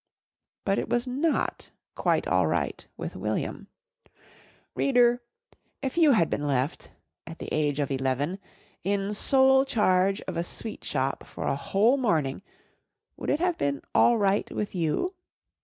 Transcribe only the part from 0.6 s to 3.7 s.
But it was not "quite all right" with William.